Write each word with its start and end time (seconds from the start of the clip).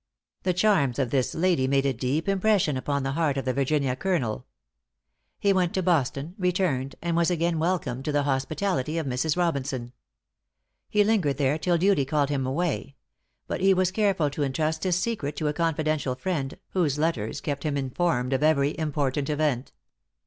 The 0.41 0.53
charms 0.53 0.97
of 0.97 1.11
this 1.11 1.35
lady 1.35 1.67
made 1.67 1.85
a 1.85 1.93
deep 1.93 2.27
impression 2.27 2.75
upon 2.75 3.03
the 3.03 3.11
heart 3.11 3.37
of 3.37 3.45
the 3.45 3.53
Virginia 3.53 3.95
Colonel. 3.95 4.47
He 5.37 5.53
went 5.53 5.75
to 5.75 5.83
Boston, 5.83 6.33
returned, 6.39 6.95
and 7.03 7.15
was 7.15 7.29
again 7.29 7.59
welcomed 7.59 8.03
to 8.05 8.11
the 8.11 8.23
hospitality 8.23 8.97
of 8.97 9.05
Mrs. 9.05 9.37
Robinson. 9.37 9.93
He 10.89 11.03
lingered 11.03 11.37
there 11.37 11.59
till 11.59 11.77
duty 11.77 12.03
called 12.03 12.29
him 12.31 12.47
away; 12.47 12.95
but 13.45 13.61
he 13.61 13.75
was 13.75 13.91
careful 13.91 14.31
to 14.31 14.41
entrust 14.41 14.85
his 14.85 14.97
secret 14.97 15.35
to 15.35 15.47
a 15.47 15.53
confidential 15.53 16.15
friend, 16.15 16.57
whose 16.69 16.97
letters 16.97 17.39
kept 17.39 17.61
him 17.61 17.77
informed 17.77 18.33
of 18.33 18.41
every 18.41 18.75
important 18.79 19.29
event. 19.29 19.71